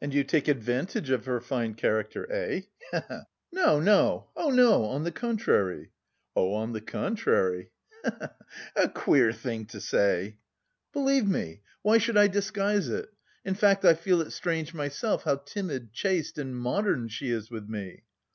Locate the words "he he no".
2.92-3.78